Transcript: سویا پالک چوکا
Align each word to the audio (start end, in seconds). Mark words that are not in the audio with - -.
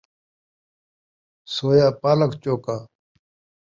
سویا 1.53 1.87
پالک 2.01 2.31
چوکا 2.43 2.77